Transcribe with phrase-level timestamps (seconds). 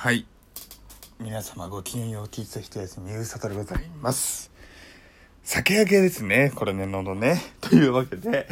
[0.00, 0.26] はい。
[1.18, 4.52] 皆様ごきげんよう喫茶一休みゆうさとでございます。
[5.42, 7.42] 酒焼けですねこれね喉ね。
[7.60, 8.46] というわけで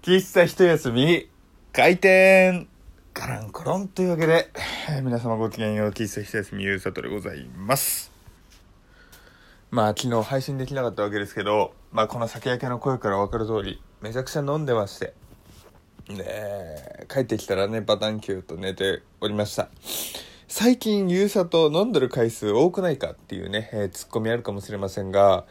[0.00, 1.28] 喫茶一休み
[1.74, 2.68] 開店。
[3.12, 4.50] カランコロンというわけで、
[5.02, 8.10] 皆様ごきげんよう喫茶一休みゆうさとでございます。
[9.70, 15.12] まあ昨日配信できなかったわけですけどまあこの酒焼けの声から分かる通りめちゃくちゃ飲んでまして。
[16.08, 19.68] で帰ってきたらねバタンキューと寝ておりました。
[20.58, 25.44] 最近ゆうさと飲んでる回数多くないかっていうね、えーツッコミあるかもしれませんが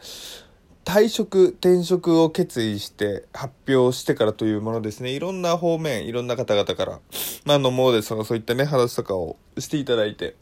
[0.84, 5.12] 退職転職を決意して発表してからというものですね。
[5.12, 6.98] いろんな方面いろんな方々から
[7.44, 10.34] まあ飲もうですとかそういったね話とかをしていただいて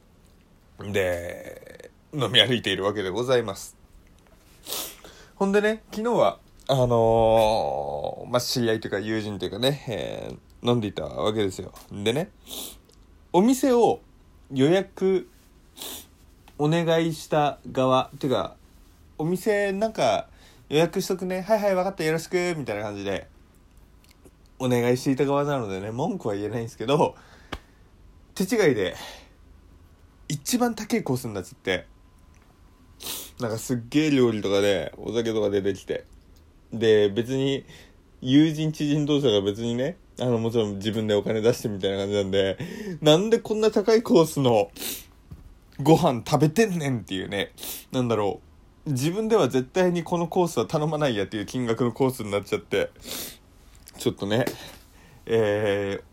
[0.80, 3.76] で飲み歩いているわけでございます。
[5.34, 6.38] ほんでね昨日は
[6.68, 11.74] あのーまあ知り合いというか友人というかね、えー飲んでいたわけですよ。
[11.92, 12.30] でね
[13.30, 14.00] お店を
[14.52, 15.28] 予約
[16.58, 18.56] お願いした側っていうか
[19.18, 20.28] お店なんか
[20.68, 21.42] 予約しとくね。
[21.42, 23.28] はいはい分かったよろしくみたいな感じで
[24.58, 27.16] お願いしていた側なのでね文句は言えないんですけど
[28.34, 28.96] 手違いで
[30.28, 31.86] 一番高いコースになっちゃって
[33.40, 36.04] なんかすっげえ料理とかでお酒とか出てきて
[36.72, 37.64] で別に
[38.20, 42.58] 友人知人同士が別にねあのもちろん自分でお金出してみたいな感じなんで
[43.00, 44.70] なんでこんな高いコースの
[45.82, 47.52] ご飯食べてんねんっていうね
[47.92, 48.40] なんだろ
[48.86, 48.90] う。
[48.90, 52.90] 自分では絶対にこのコースは頼まないやっていう金額のコースになっちゃって
[53.98, 54.44] ちょっとね
[55.26, 56.04] えー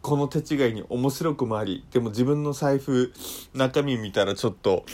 [0.00, 3.12] この手違いに面白くもありでも自分の財布
[3.52, 4.84] 中身見たらちょっと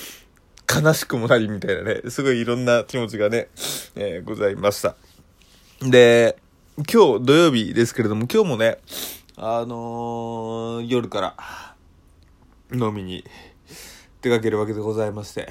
[0.69, 3.49] 悲しくもなりみたいなねすごいいろんな気持ちがね、
[3.97, 4.97] えーございました。
[5.81, 6.37] で
[6.77, 8.79] 今日土曜日ですけれども今日もね
[9.37, 11.37] あのー夜から
[12.73, 13.25] 飲みに
[14.23, 15.51] 出かけるわけでございまして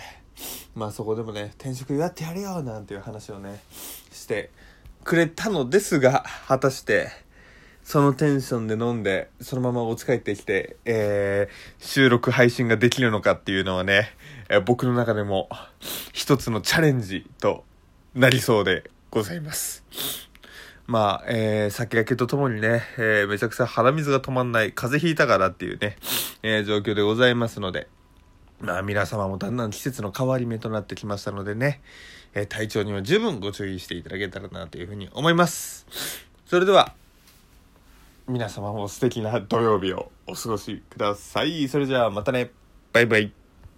[0.76, 3.62] まあそこでもね転職祝ってやるよなんていう話をね
[4.12, 4.52] して
[5.06, 7.08] くれたのですが果たして
[7.84, 14.10] そのテンションで飲んでそのままお家帰ってきて、えー収録配信ができるのかっていうのはね、
[14.50, 15.48] えー僕の中でも
[16.12, 17.64] 一つのチャレンジと
[18.14, 20.33] なりそうでございます。
[20.86, 25.96] まあ、えー酒焼けとともにね、えーめちゃくちゃ鼻水が止まんない、風邪ひいたからっていうね、
[26.44, 27.88] えー状況でございますので、
[28.60, 31.82] まあ皆様もだんだん季節の変わり目となってきましたのでね、
[32.34, 35.86] え体調には十分ご注意していただけたらなというふうに思います。
[36.46, 36.94] それでは、
[38.28, 41.68] 皆様も素敵な土曜日をお過ごしください。
[41.68, 42.52] それじゃあまたね。
[42.94, 43.43] バイバイ。